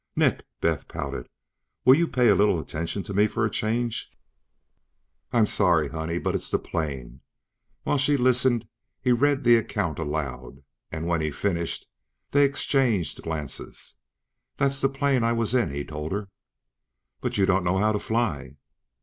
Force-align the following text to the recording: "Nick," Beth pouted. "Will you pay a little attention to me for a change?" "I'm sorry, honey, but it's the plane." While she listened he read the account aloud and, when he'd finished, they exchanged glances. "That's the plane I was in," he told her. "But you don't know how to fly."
"Nick," 0.15 0.47
Beth 0.61 0.87
pouted. 0.87 1.29
"Will 1.85 1.93
you 1.93 2.07
pay 2.07 2.29
a 2.29 2.33
little 2.35 2.59
attention 2.59 3.03
to 3.03 3.13
me 3.13 3.27
for 3.27 3.45
a 3.45 3.51
change?" 3.51 4.09
"I'm 5.31 5.45
sorry, 5.45 5.89
honey, 5.89 6.17
but 6.17 6.33
it's 6.33 6.49
the 6.49 6.57
plane." 6.57 7.21
While 7.83 7.99
she 7.99 8.17
listened 8.17 8.67
he 8.99 9.11
read 9.11 9.43
the 9.43 9.57
account 9.57 9.99
aloud 9.99 10.63
and, 10.91 11.05
when 11.05 11.21
he'd 11.21 11.35
finished, 11.35 11.85
they 12.31 12.45
exchanged 12.45 13.21
glances. 13.21 13.93
"That's 14.57 14.81
the 14.81 14.89
plane 14.89 15.23
I 15.23 15.33
was 15.33 15.53
in," 15.53 15.69
he 15.69 15.85
told 15.85 16.13
her. 16.13 16.29
"But 17.19 17.37
you 17.37 17.45
don't 17.45 17.63
know 17.63 17.77
how 17.77 17.91
to 17.91 17.99
fly." 17.99 18.55